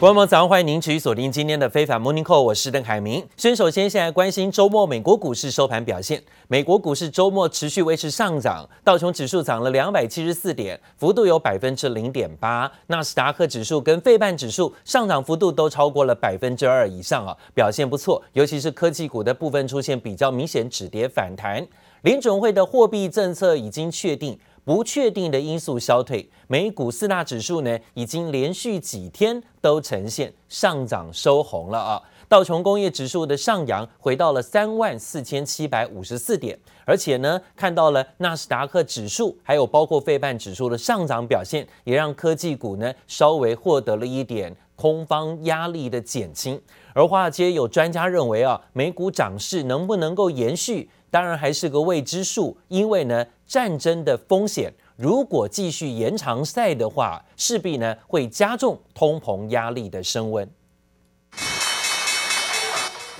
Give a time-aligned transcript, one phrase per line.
[0.00, 3.26] 观众朋友早上欢迎您持续锁定今天的非凡 Morning Call，我是邓凯明。
[3.36, 6.22] 先首先现在关心周末美国股市收盘表现。
[6.46, 12.70] 美国股市周末持续维持上涨，道琼指数涨了两百七十四点，幅度有百分之零点八。
[12.86, 18.22] 纳斯达克指数跟费半指数上涨幅度都超过了百分之二以上啊，表现不错。
[18.34, 21.66] 尤其是科技股的部分出现比较明显止跌反弹。
[22.02, 24.38] 联准会的货币政策已经确定。
[24.68, 32.02] 不确定的因素消退，美股四大指数呢已经连续几天都呈现上涨收红了啊。
[32.28, 46.60] 道琼工业指数的上扬回到了三万四千七百五十四点，而且呢看到了纳斯达克指数还有包括费半指数的上涨表现，也让科技股呢稍微获得了一点空方压力的减轻。
[46.92, 50.90] 而华尔街有专家认为啊，美股涨势能不能够延续？
[51.10, 60.48] 当然还是个未知数，因为呢，战争的风险如果继续延长赛的话，势必呢会加重通膨压力的升温。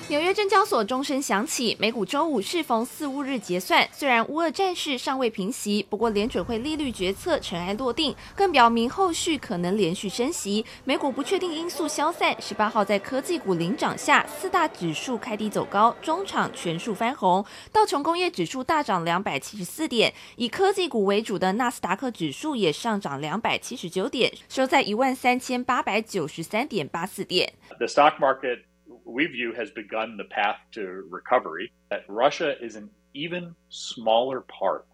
[0.09, 3.87] 纽约证交所钟声响起，美股周五适逢四乌日结算。
[3.93, 10.65] 虽然乌俄战事尚未平息，不过联准会利率决策尘埃落定，更表明后续可能连续升息。
[10.85, 17.45] 美股不确定因素消散，十八号在科技股领涨下，四大指数开低走高，中场全数翻红。
[17.71, 27.53] 道琼工业指数大涨两百七十四点，以科技股为主的纳斯达克指数也上涨两百七十九点，收在一万三千八百九十三点八四点。
[27.77, 28.68] The stock market.
[29.09, 34.87] We view has begun the path to recovery, that Russia is an even smaller part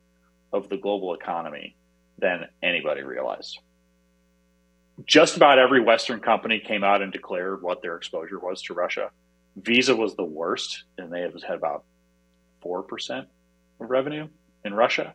[0.53, 1.77] of the global economy
[2.19, 3.59] than anybody realized.
[5.05, 9.11] Just about every Western company came out and declared what their exposure was to Russia.
[9.57, 11.85] Visa was the worst, and they had about
[12.65, 13.27] 4%
[13.81, 14.29] of revenue
[14.65, 15.15] in Russia.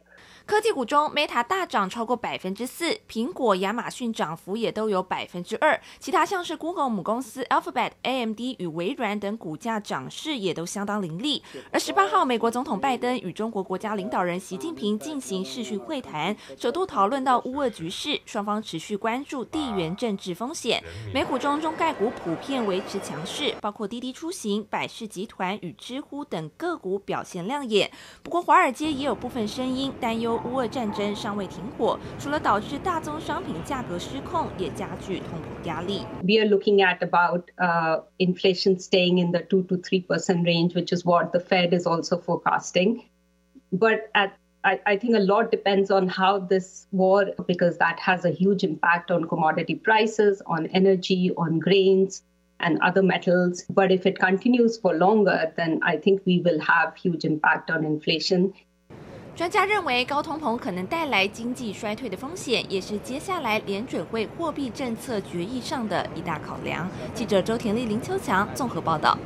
[0.49, 5.79] 科技股中，Meta 大涨超过百分之四，苹果、亚马逊涨幅也都有百分之二。
[5.99, 11.43] 其他像是 Google 母公司 Alphabet、AMD 与微软等股价涨势也都相当凌厉。
[11.71, 20.83] 而十八号，美国总统拜登与中国国家领导人习近平进行视讯会谈，首度讨论到乌俄局势，双方持续关注地缘政治风险。
[21.13, 27.91] 美股中中概股普遍维持强势，包括滴滴出行、百事集团与知乎等个股表现亮眼。
[28.23, 30.38] 不过，华尔街也有部分声音担忧。
[30.38, 36.00] 乌俄战争尚未停火，除了导致大宗商品价格失控，也加剧通膨压力。
[36.22, 40.92] We are looking at about uh, inflation staying in the two to three percent range, which
[40.92, 43.02] is what the Fed is also forecasting.
[43.70, 48.24] But at I, I think a lot depends on how this war, because that has
[48.24, 52.22] a huge impact on commodity prices, on energy, on grains,
[52.60, 53.62] and other metals.
[53.68, 57.84] But if it continues for longer, then I think we will have huge impact on
[57.84, 58.54] inflation.
[59.39, 66.85] 专家认为，高通膨可能带来经济衰退的风险，也是接下来联准会货币政策决议上的一大考量。
[67.13, 69.17] 记者周田丽、林秋强综合报道。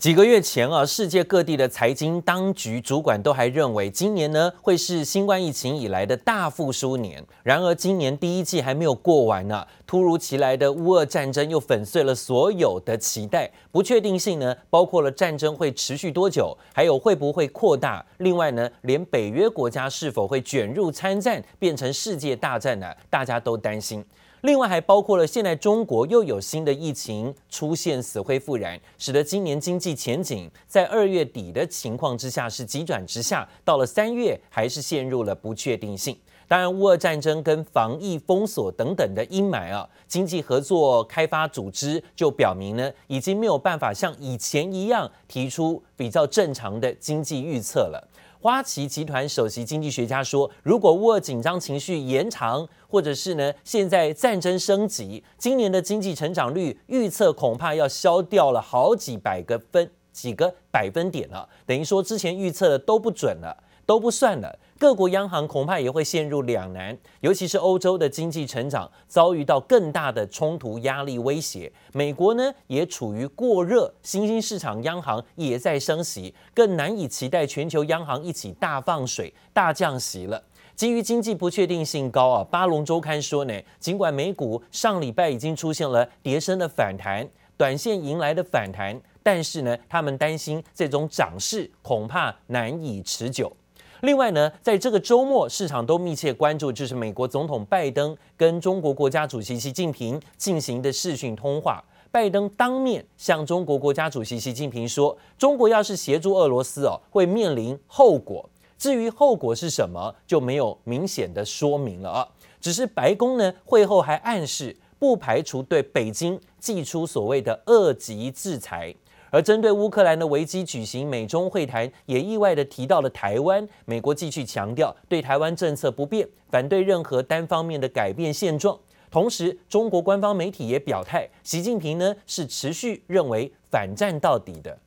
[0.00, 7.22] 几个月前啊，世界各地的财经当局主管都还认为今年呢会是新冠疫情以来的大复苏年。
[7.42, 13.50] 然而，今年第一季还没有过完呢，突如其来的乌俄战争又粉碎了所有的期待。
[13.70, 18.02] 不确定性呢，包括了战争会持续多久，还有会不会扩大。
[18.16, 24.02] 另外呢，连北约国家是否会卷入参战，变成世界大战呢，大家都担心。
[24.42, 36.16] 另外还包括了现在中国又有新的疫情出现，死灰复燃，使得今年经济前景在二月底的情况之下是急转直下，到了三月还是陷入了不确定性。
[36.48, 48.08] 当然，乌俄战争跟防疫封锁等等的阴霾啊，经济合作开发组织就表明呢，已经没有办法像以前一样提出比较正常的经济预测了。
[48.42, 63.54] 花旗集团首席经济学家说，如果沃尔紧张情绪延长，或者是呢，现在战争升级，今年的经济成长率预测恐怕要消掉了好几百个分、几个百分点了，等于说之前预测的都不准了。
[63.90, 71.72] 都不算了，各国央行恐怕也会陷入两难，尤其是欧洲的经济成长遭遇到更大的冲突压力威胁。
[71.92, 80.40] 美国呢也处于过热，新兴市场央行也在升息，更难以期待全球央行一起大放水、大降息了。
[80.76, 93.52] 基于经济不确定性高啊，巴龙周刊说呢，尽管美股上礼拜已经出现了跌深的反弹，短线迎来的反弹，但是呢，他们担心这种涨势恐怕难以持久。
[94.02, 101.84] 另外呢，在这个周末，市场都密切关注，就是美国总统拜登跟中国国家主席习近平进行的视讯通话。
[102.10, 108.48] 拜登当面向中国国家主席习近平说：“中国要是协助俄罗斯哦，会面临后果。
[108.78, 112.28] 至于后果是什么，就没有明显的说明了啊。
[112.60, 118.94] 只是白宫呢，会后还暗示不排除对北京祭出所谓的二级制裁。
[119.30, 123.66] 而针对乌克兰的危机举行美中会谈，也意外的提到了台湾。
[123.84, 128.78] 美国继续强调对台湾政策不变，反对任何单方面的改变现状。
[129.10, 134.78] 同时，中国官方媒体也表态，习近平呢是持续认为反战到底的。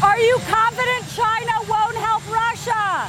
[0.00, 3.08] Are you confident China won't help Russia?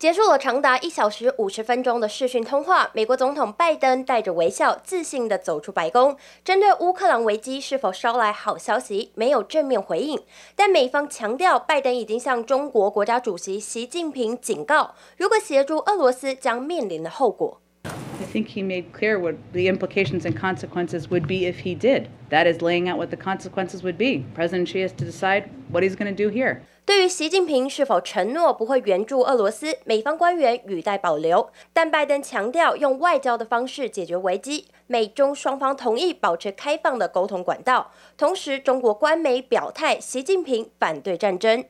[0.00, 6.16] 结束了长达一小时五十分钟的视讯通话，美国总统拜登带着微笑，自信地走出白宫。
[6.42, 10.18] 针对乌克兰危机是否捎来好消息，没有正面回应。
[10.56, 17.59] 但美方强调，拜登已经向中国国家主席习近平警告，如果协助俄罗斯，将面临的后果。
[17.84, 22.08] I think he made clear what the implications and consequences would be if he did.
[22.28, 24.24] That is laying out what the consequences would be.
[24.34, 26.60] President Xi has to decide what he's going to do here.
[26.84, 31.50] 对于习近平是否承诺不会援助俄罗斯，美方官员语带保留。
[31.72, 37.92] 但拜登强调用外交的方式解决危机，美中双方同意保持开放的沟通管道。
[38.16, 41.64] 同时，中国官媒表态，习近平反对战争。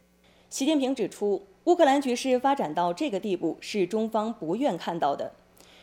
[0.48, 5.32] 习近平指出，乌克兰局势发展到这个地步是中方不愿看到的。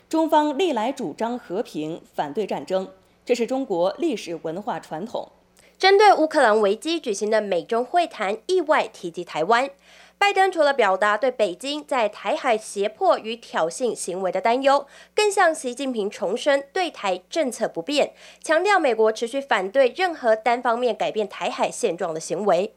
[0.10, 2.88] 中方历来主张和平，反对战争，
[3.26, 5.30] 这是中国历史文化传统。
[5.78, 9.70] 针对乌克兰危机举行的美中会谈，意外提及台湾。
[10.18, 22.74] 拜登除了表达对北京在台海胁迫与挑衅行为的担忧，更向习近平重申对台政策不变，强调美国持续反对任何单方面改变台海现状的行为。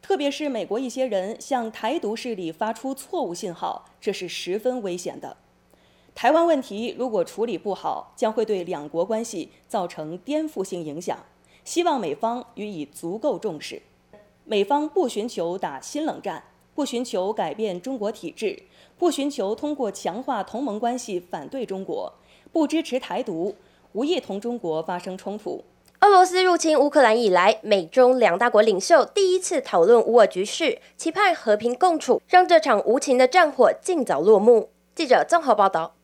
[0.00, 5.36] 特别是美国一些人向台独势力发出错误信号，这是十分危险的。
[6.14, 11.18] 台湾问题如果处理不好，将会对两国关系造成颠覆性影响。
[11.64, 13.82] 希望美方予以足够重视。
[14.44, 16.42] 美方不寻求打新冷战，
[16.74, 18.62] 不寻求改变中国体制，
[18.98, 22.12] 不寻求通过强化同盟关系反对中国，
[22.52, 23.54] 不支持台独，
[23.92, 25.64] 无意同中国发生冲突。
[26.00, 34.70] 俄罗斯入侵乌克兰以来，美中两大国领袖第一次讨论乌俄局势，期盼和平共处，让这场无情的战火尽早落幕。
[34.96, 35.94] 记者综合报道。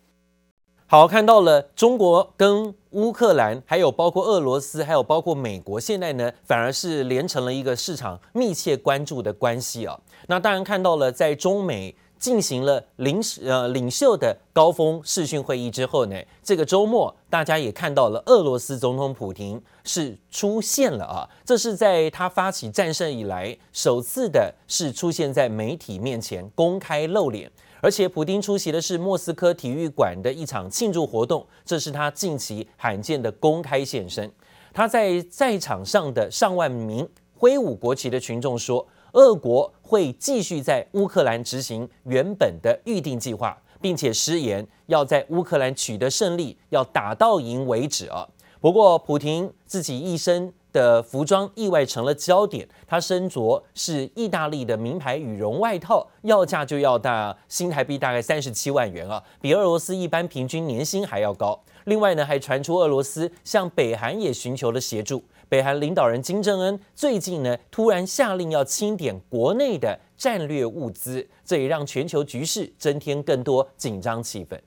[0.90, 10.00] 好，看到了中国跟乌克兰，还有包括俄罗斯，还有包括美国，现在呢反而是连成了一个市场密切关注的关系啊。
[10.28, 27.52] 那当然看到了，在中美进行了领呃领袖的高峰视讯会议之后呢，这个周末大家也看到了俄罗斯总统普京是出现了啊，这是在他发起战胜以来首次的是出现在媒体面前公开露脸。
[27.80, 34.30] 而且，普丁出席的是莫斯科体育馆的一场庆祝活动，这是他近期罕见的公开现身。
[34.74, 48.28] 他在在场上的上万名挥舞国旗的群众说：“俄国会继续在乌克兰执行原本的预定计划，并且誓言要在乌克兰取得胜利，要打到赢为止。”啊，
[48.60, 61.60] 不过普亭自己一生的服装意外成了焦点，他身着是意大利的名牌羽绒外套，要价就要大新台币大概三十七万元啊，比俄罗斯一般平均年薪还要高。
[61.84, 65.22] 另外呢，还传出俄罗斯向北韩也寻求了协助。
[65.48, 74.58] 北韩领导人金正恩最近呢，突然下令要清点国内的战略物资，这也让全球局势增添更多紧张气氛。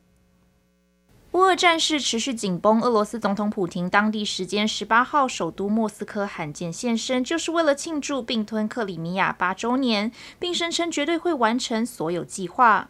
[1.34, 12.90] 乌俄战事持续紧绷，俄罗斯总统普亭当地时间十八号首都莫斯科罕见现身，就是为了庆祝并吞克里米亚八周年，并声称绝对会完成所有计划。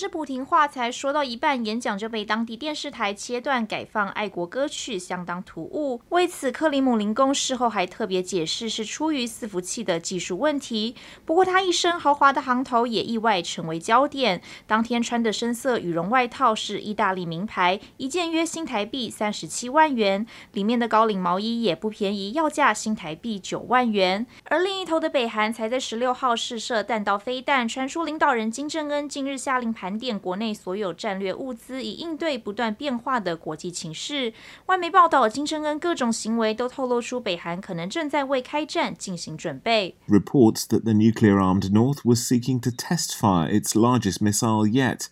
[0.00, 6.00] 是普亭话才说到一半，演讲就被当地电视台切断，改放爱国歌曲，相当突兀。
[6.08, 10.96] 为此，克里姆林宫事后还特别解释是出于伺服器的技术问题。
[11.26, 14.40] 不过，他一身豪华的行头也意外成为焦点。
[14.66, 24.26] 当天穿的深色羽绒外套是意大利名牌，一件约新台币三十七万元，里面的高领毛衣也不便宜，要价新台币九万元。
[24.44, 29.70] 而另一头的北韩才在十六号试射弹道飞弹，传出领导人金正恩近日下令。
[29.89, 34.33] 盘点国内所有战略物资，以应对不断变化的国际情势。
[34.67, 39.95] 外媒报道，金正恩各种行为都透露出北韩可能正在为开战进行准备。
[40.07, 45.07] Reports that the nuclear-armed North was seeking to test fire its largest missile yet.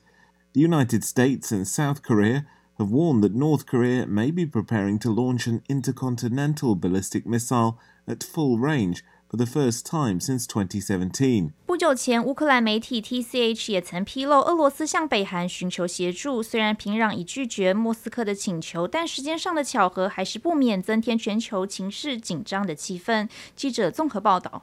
[0.53, 2.45] The United States and South Korea
[2.77, 7.77] have warned that North Korea may be preparing to launch an intercontinental ballistic missile
[8.07, 9.03] at full range.
[9.30, 11.50] for the first time since 2017.
[11.66, 16.42] 不久前，乌克兰媒体 TCH 也曾披露，俄罗斯向北韩寻求协助。
[16.42, 23.28] 虽然平壤已拒绝莫斯科的请求，但时间上的巧合还是不免增添全球情势紧张的气氛。
[23.54, 24.62] 记者综合报道。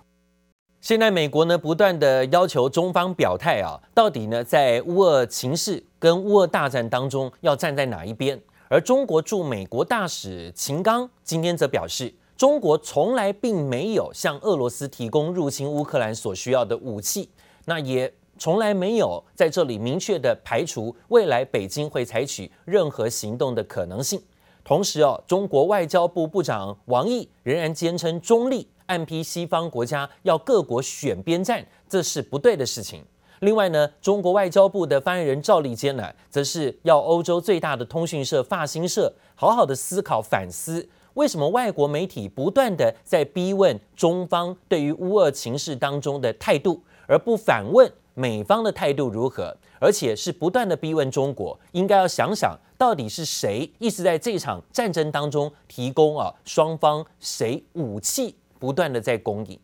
[0.81, 8.39] 现在美国呢，不断的要求中方表态啊，到底呢，在乌俄情势跟乌俄大战当中要站在哪一边？
[8.67, 17.29] 而中国驻美国大使秦刚今天则表示，中国从来并没有向俄罗斯提供入侵乌克兰所需要的武器，
[17.63, 24.21] 那也从来没有在这里明确的排除未来北京会采取任何行动的可能性。
[24.65, 33.05] 同时哦，中国外交部部长王毅仍然坚称中立，暗批西方国家要各国选边站，这是不对的事情。
[33.39, 59.59] 另外呢，中国外交部的发言人赵立坚呢，则是要欧洲最大的通讯社法新社好好的思考反思，为什么外国媒体不断的在逼问中方对于乌俄情势当中的态度，而不反问美方的态度如何，而且是不断的逼问中国，应该要想想到底是谁一直在这场战争当中提供啊双方谁武器不断的在供应。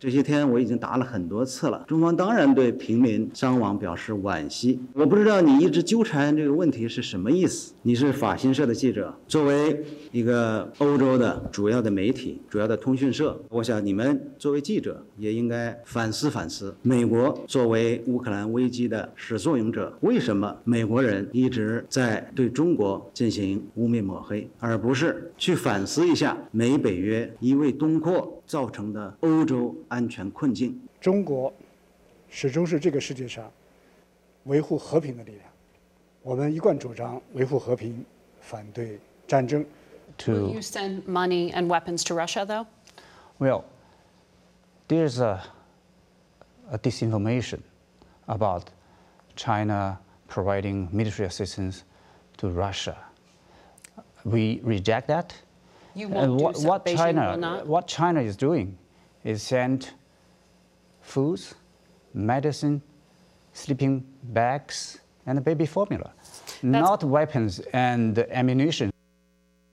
[0.00, 4.80] 这些天我已经答了很多次了，中方当然对平民伤亡表示惋惜。
[4.94, 7.74] 我不知道你一直纠缠这个问题是什么意思？
[7.82, 16.74] 你是法新社的记者，作为一个欧洲的主要的媒体、主要的通讯社，我想你们作为记者也应该反思反思。
[16.80, 30.79] 美国作为乌克兰危机的始作俑者，为什么美国人一直在对中国进行污蔑抹黑，而不是去反思一下美北约一味东扩造成的欧洲安全困境。
[30.99, 31.53] 中国
[32.29, 33.51] 始终是这个世界上
[34.43, 35.43] 维护和平的力量。
[36.21, 38.05] 我们一贯主张维护和平，
[38.41, 39.65] 反对战争。
[40.25, 42.65] Will you send money and weapons to Russia, though?
[43.37, 43.63] Well,
[44.87, 45.41] there's a,
[46.71, 47.59] a disinformation
[48.27, 48.69] about
[49.35, 51.83] China providing military assistance
[52.37, 52.95] to Russia.
[54.23, 55.33] We reject that.
[55.94, 56.68] You uh, won't do what, so.
[56.68, 58.78] what Beijing China, what China is doing
[59.24, 59.90] is send
[61.00, 61.54] foods,
[62.14, 62.82] medicine,
[63.52, 66.12] sleeping bags, and baby formula,
[66.62, 68.90] not weapons and ammunition.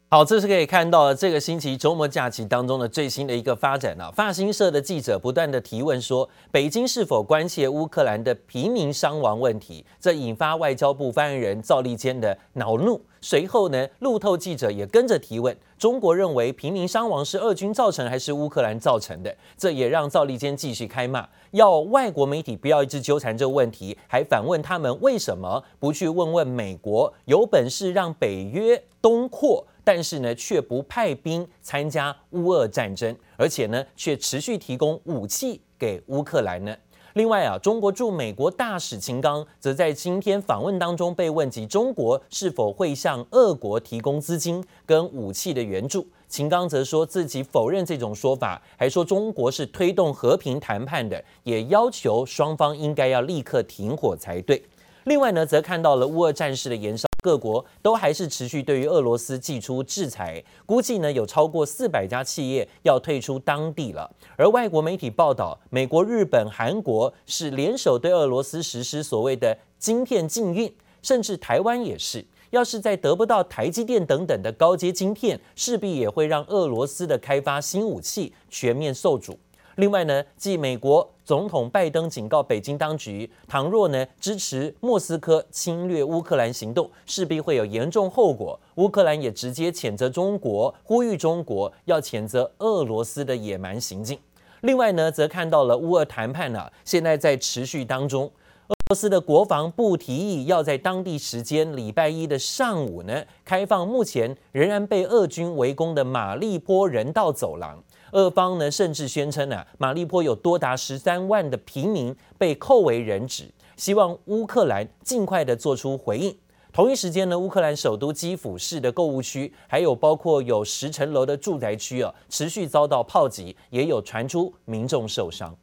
[0.09, 4.09] 好，这是可以看到这个星期周末假期当中的最新的一个发展啊。
[4.09, 9.85] 法新社的记者不断的提问说，北京是否关切乌克兰的平民伤亡问题？
[9.99, 13.01] 这引发外交部发言人赵立坚的恼怒。
[13.19, 19.35] 随后呢，路透记者也跟着提问：中国认为平民伤亡是俄军造成还是乌克兰造成的？
[19.57, 27.13] 这也让赵立坚继续开骂，要外国媒体不要一直纠缠这个问题，还反问他们为什么不去问问美国？
[27.25, 29.67] 有本事让北约东扩。
[29.87, 36.75] 但是呢，却不派兵参加乌俄战争，而且呢，却持续提供武器给乌克兰呢。
[37.13, 54.61] 另外啊，中国驻美国大使秦刚则在今天访问当中被问及中国是否会向俄国提供资金跟武器的援助，秦刚则说自己否认这种说法，还说中国是推动和平谈判的，也要求双方应该要立刻停火才对。
[55.05, 57.06] 另外呢，则看到了乌俄战事的延烧。
[57.21, 64.09] 各国都还是持续对于俄罗斯祭出制裁，估计呢有超过四百家企业要退出当地了。
[64.37, 72.25] 而外国媒体报道，美国、日本、韩国是联手对俄罗斯实施所谓的晶片禁运，甚至台湾也是。
[72.51, 79.37] 要是再得不到台积电等等的高阶晶片，势必也会让俄罗斯的开发新武器全面受阻。
[79.77, 88.59] 另外呢，继美国总统拜登警告北京当局，倘若呢支持莫斯科侵略乌克兰行动，势必会有严重后果。
[88.75, 94.17] 乌克兰也直接谴责中国，呼吁中国要谴责俄罗斯的野蛮行径。
[94.61, 98.31] 另外呢，则看到了乌俄谈判呢、现在在持续当中。
[98.69, 107.81] 俄罗斯的国防部提议要在当地时间礼拜一的上午呢，开放目前仍然被俄军围攻的马利坡人道走廊。
[108.11, 113.45] 俄方呢，甚至宣称啊，马利坡有多达十三万的平民被扣为人质，
[113.75, 116.35] 希望乌克兰尽快的做出回应。
[116.71, 125.57] 同一时间呢，乌克兰首都基辅市的购物区，还有包括有十层楼的住宅区啊，持续遭到炮击，也有传出民众受伤。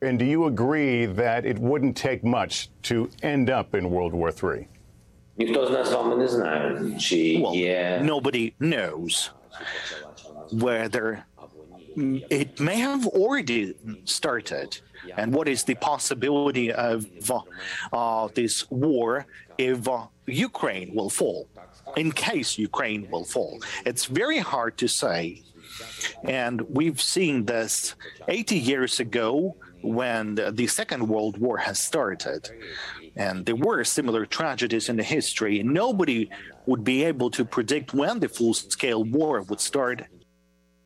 [0.00, 4.32] And do you agree that it wouldn't take much to end up in World War
[4.32, 4.66] III?
[7.40, 9.30] Well, nobody knows
[10.52, 11.24] whether
[11.96, 14.78] it may have already started
[15.16, 17.06] and what is the possibility of
[17.92, 19.26] uh, this war
[19.58, 21.48] if uh, Ukraine will fall.
[21.96, 23.60] in case Ukraine will fall.
[23.84, 25.42] It's very hard to say.
[26.24, 27.94] And we've seen this
[28.28, 32.50] 80 years ago when the Second World War has started.
[33.16, 35.62] And there were similar tragedies in the history.
[35.62, 36.30] Nobody
[36.66, 40.06] would be able to predict when the full scale war would start.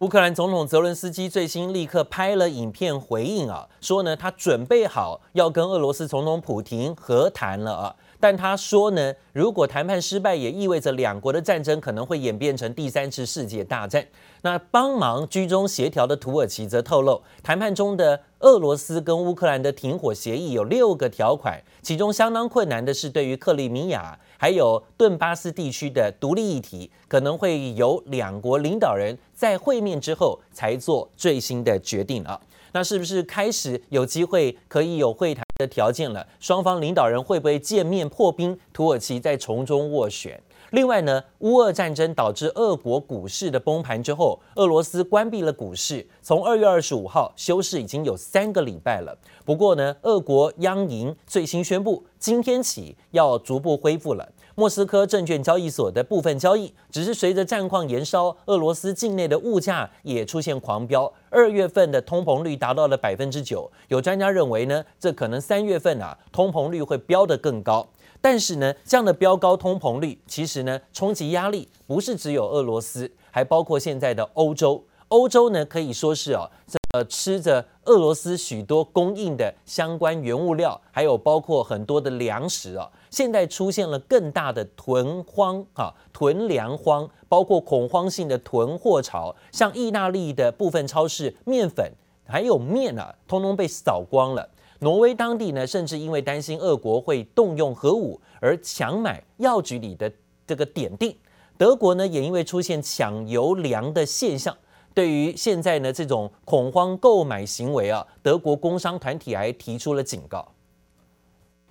[0.00, 7.96] 乌克兰总统泽伦斯基最新立刻拍了影片回应啊，说呢他准备好要跟俄罗斯总统普廷和谈了啊。
[8.18, 14.06] 但他说呢，如果谈判失败，也意味着两国的战争可能会演变成第三次世界大战。
[14.42, 32.40] 那帮忙居中协调的土耳其则透露，谈判中的俄罗斯跟乌克兰的停火协议有六个条款，其中相当困难的是对于克里米亚还有顿巴斯地区的独立议题，可能会由两国领导人在会面之后才做最新的决定啊。
[32.72, 36.26] 那是不是开始有机会可以有会谈的条件了？
[36.38, 38.58] 双方领导人会不会见面破冰？
[38.72, 40.40] 土耳其在从中斡旋。
[40.70, 49.16] 另外呢，乌俄战争导致俄国股市的崩盘之后，俄罗斯关闭了股市，从二月二十五号休市已经有三个礼拜了。
[49.44, 54.28] 不过呢，俄国央银最新宣布，今天起要逐步恢复了。
[54.58, 61.12] 莫斯科证券交易所的部分交易，只是随着战况延烧，俄罗斯境内的物价也出现狂飙。
[61.28, 67.86] 二月份的通膨率达到了百分之九，有专家认为呢，这可能三月份啊通膨率会飙得更高。
[68.22, 74.82] 但是呢，这样的飙高通膨率，其实呢冲击压力不是只有俄罗斯，还包括现在的欧洲。
[75.08, 76.50] 欧洲呢可以说是哦，
[76.96, 82.90] 呃吃着俄罗斯许多供应的相关原物料，还有包括很多的粮食啊。
[83.10, 91.92] 现在出现了更大的囤荒啊，囤粮荒，包括恐慌性的囤货潮，像意大利的部分超市面粉
[92.26, 94.48] 还有面啊，通通被扫光了。
[94.80, 100.10] 挪威当地呢，甚至因为担心俄国会动用核武而抢买药局里的
[100.46, 101.18] 这个点滴。
[101.58, 104.54] 德国呢，也因为出现抢油粮的现象，
[104.96, 110.54] 对于现在呢这种恐慌购买行为啊，德国工商团体还提出了警告。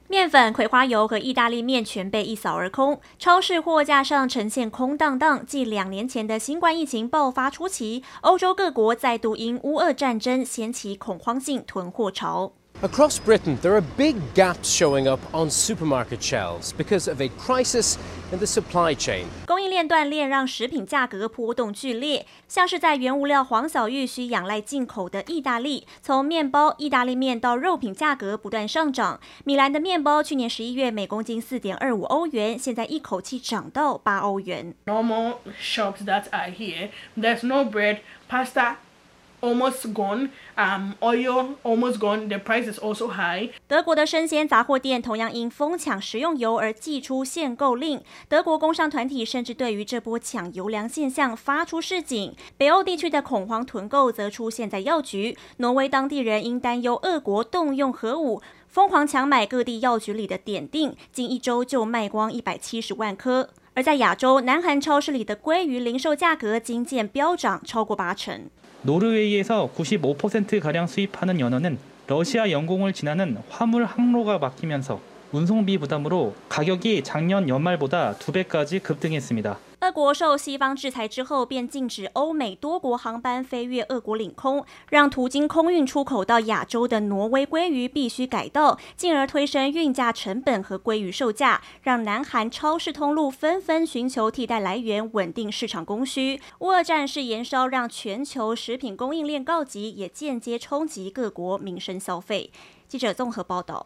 [0.08, 5.44] 面粉、葵花油和意大利面全被一扫而空，超市货架上呈现空荡荡。
[5.44, 12.52] 继两年前的新冠疫情爆发初期，欧洲各国再度因乌俄战争掀起恐慌性囤货潮。
[12.86, 17.98] Across Britain, there are big gaps showing up on supermarket shelves because of a crisis
[18.32, 19.26] in the supply chain.
[19.48, 29.20] 供应链断裂让食品价格波动剧烈，像是在原物料黄小玉需仰赖进口的意大利，从面包、意大利面到肉品价格不断上涨。
[29.46, 34.76] 米兰的面包去年十一月每公斤四点二五欧元，现在一口气涨到八欧元。
[34.86, 38.76] Normal shops that are here, there's no bread, pasta.
[39.42, 40.30] Almost gone,
[41.02, 42.28] oil almost gone.
[42.30, 43.52] The price is also high.
[43.68, 48.02] 德国的生鲜杂货店同样因疯抢食用油而祭出限购令。
[48.28, 52.36] 德国工商团体甚至对于这波抢油粮现象发出示警。
[52.58, 55.38] 北欧地区的恐慌囤购则出现在药局。
[55.58, 63.50] 挪威当地人因担忧俄国动用核武，疯狂抢买各地药局里的点滴，近一周就卖光一百七十万颗。
[63.76, 68.50] 而在亚洲，南韩超市里的鲑鱼零售价格惊见飙涨超过八成。
[68.86, 78.14] 노르웨이에서 95%가량 수입하는 연어는 러시아 영공을 지나는 화물 항로가 막히면서 운송비 부담으로 가격이 작년 연말보다
[78.20, 79.58] 두 배까지 급등했습니다.
[79.86, 96.42] 俄国受西方制裁之后，便禁止欧美多国航班飞越俄国领空，让途经空运出口到亚洲的挪威鲑鱼必须改道，进而推升运价成本和鲑鱼售价，让南韩超市通路纷纷寻求替代来源，稳定市场供需。
[96.62, 102.52] 乌俄战事延烧，让全球食品供应链告急，也间接冲击各国民生消费。
[102.88, 103.86] 记者综合报道。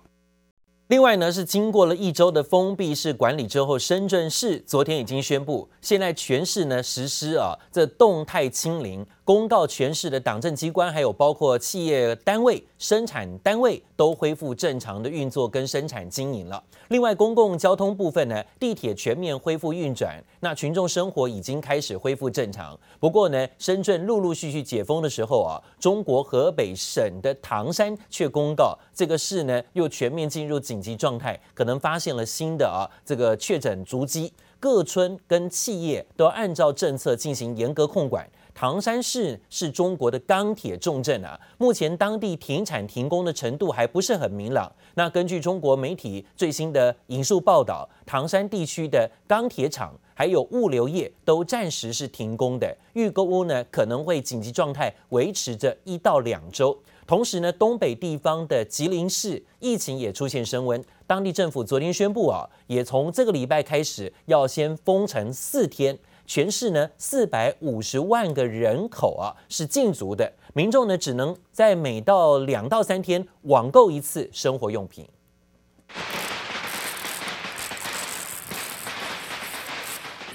[0.89, 9.05] 另外呢，是经过了一周的封闭式管理之后，深圳市昨天已经宣布，现在全市呢实施啊这动态清零。
[9.29, 16.63] 公告全市的党政机关，还有包括企业单位、生产单位都恢复正常的运作跟生产经营了。
[16.87, 22.75] 另外，公共交通部分呢，地铁全面恢复运转，那群众生活已经开始恢复正常。
[22.99, 38.27] 不过呢，深圳陆陆续续解封的时候啊，中国河北省的唐山却公告，这个市呢又全面进入紧急状态，可能发现了新的啊这个确诊足迹，各村跟企业都要按照政策进行严格控管。
[38.59, 44.69] 唐山市是中国的钢铁重镇啊，目前当地停产停工的程度还不是很明朗。
[44.95, 56.77] 那根据中国媒体最新的引述报道，唐山地区的钢铁厂还有物流业都暂时是停工的，预购屋呢可能会紧急状态维持着一到两周。
[57.07, 60.83] 同时呢，东北地方的吉林市疫情也出现升温。
[61.07, 65.97] 当地政府昨天宣布啊，也从这个礼拜开始要先封城四天，
[66.29, 75.09] 全市呢四百五十万个人口啊是禁足的，民众呢只能在每到两到三天网购一次生活用品。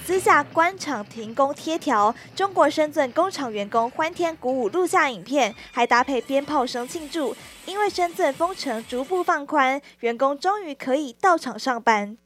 [0.03, 7.33] 私下官场停工贴条，中国深圳工厂员工欢天鼓舞录下影片，还搭配鞭炮声庆祝。
[7.65, 12.17] 因为深圳封城逐步放宽，员工终于可以到厂上班。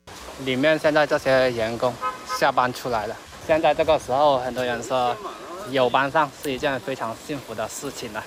[0.43, 1.93] 里面现在这些员工
[2.39, 3.15] 下班出来了，
[3.49, 5.17] 现在这个时候，很多人说
[5.71, 8.23] 有班上是一件非常幸福的事情了。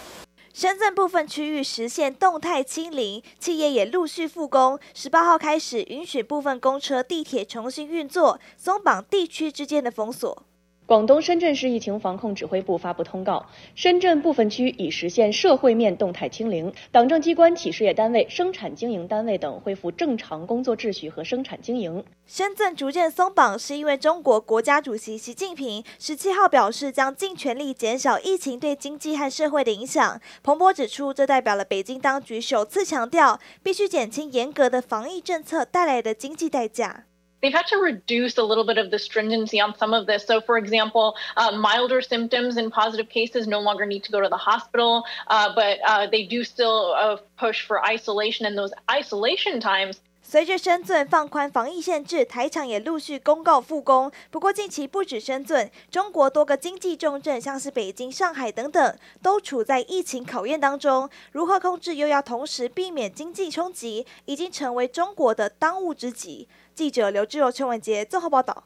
[0.52, 4.76] 深圳部分区域实现动态清零，企业也陆续复工。
[4.94, 10.42] 十八号开始允许部分公车、地铁重新运作，松绑地区之间的封锁。
[10.84, 22.04] 广东深圳市疫情防控指挥部发布通告，深圳部分区已实现社会面动态清零，党政机关、企事业单位、生产经营单位等恢复正常工作秩序和生产经营。
[22.26, 30.20] 深圳逐渐松绑，是因为中国国家主席习近平十七号表示将尽全力减少疫情对经济和社会的影响。
[30.42, 37.04] 彭博指出，这代表了北京当局首次强调，必须减轻严格的防疫政策带来的经济代价。
[37.41, 40.25] They've had to reduce a little bit of the stringency on some of this.
[40.25, 44.27] So, for example, uh, milder symptoms in positive cases no longer need to go to
[44.27, 49.59] the hospital, uh, but uh, they do still uh, push for isolation, and those isolation
[49.61, 49.97] times.
[50.23, 54.11] 随着深圳放宽防疫限制，台厂也陆续公告复工。
[54.29, 61.09] 不过，近期不止深圳，中国多个经济重镇，像是北京、上海等等，都处在疫情考验当中。
[61.31, 66.49] 如何控制，又要同时避免经济冲击，已经成为中国的当务之急。
[66.74, 68.64] 记者刘志柔、邱文杰综合报道。